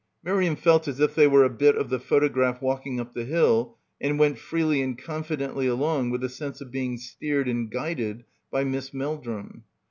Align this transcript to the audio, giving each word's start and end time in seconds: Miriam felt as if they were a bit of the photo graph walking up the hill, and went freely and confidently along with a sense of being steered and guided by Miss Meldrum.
Miriam 0.23 0.55
felt 0.55 0.87
as 0.87 0.99
if 0.99 1.13
they 1.13 1.27
were 1.27 1.43
a 1.43 1.49
bit 1.51 1.75
of 1.75 1.91
the 1.91 1.99
photo 1.99 2.27
graph 2.27 2.59
walking 2.59 2.99
up 2.99 3.13
the 3.13 3.23
hill, 3.23 3.77
and 4.01 4.17
went 4.17 4.39
freely 4.39 4.81
and 4.81 4.97
confidently 4.97 5.67
along 5.67 6.09
with 6.09 6.23
a 6.23 6.27
sense 6.29 6.59
of 6.59 6.71
being 6.71 6.97
steered 6.97 7.47
and 7.47 7.69
guided 7.69 8.23
by 8.49 8.63
Miss 8.63 8.95
Meldrum. 8.95 9.63